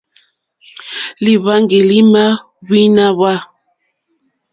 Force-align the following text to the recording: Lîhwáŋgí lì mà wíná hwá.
Lîhwáŋgí 1.23 1.79
lì 1.89 1.99
mà 2.13 2.23
wíná 2.67 3.05
hwá. 3.17 3.33